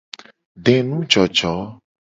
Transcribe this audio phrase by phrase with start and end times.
[0.69, 1.55] Denujojo.